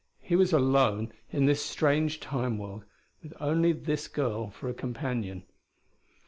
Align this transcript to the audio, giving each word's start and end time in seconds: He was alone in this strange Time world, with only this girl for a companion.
He 0.23 0.35
was 0.35 0.51
alone 0.51 1.13
in 1.29 1.45
this 1.45 1.63
strange 1.63 2.19
Time 2.21 2.57
world, 2.57 2.85
with 3.21 3.33
only 3.39 3.71
this 3.71 4.07
girl 4.07 4.49
for 4.49 4.67
a 4.67 4.73
companion. 4.73 5.43